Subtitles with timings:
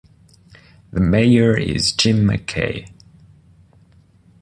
[0.89, 2.91] The mayor is Jim McKay.